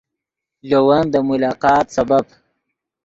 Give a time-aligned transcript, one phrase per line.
[0.67, 2.25] لے ون دے ملاقات سبب